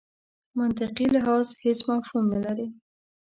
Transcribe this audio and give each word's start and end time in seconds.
منطقي 0.59 1.05
لحاظ 1.15 1.47
هېڅ 1.63 1.79
مفهوم 1.91 2.25
نه 2.33 2.39
لري. 2.45 2.67